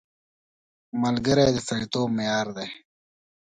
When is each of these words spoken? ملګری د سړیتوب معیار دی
ملګری 1.01 1.47
د 1.53 1.57
سړیتوب 1.67 2.07
معیار 2.17 2.47
دی 2.57 2.67